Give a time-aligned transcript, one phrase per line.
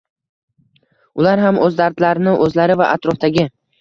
[1.21, 3.47] Ular ham o‘z dardlarini, o‘zlari va atrofdagi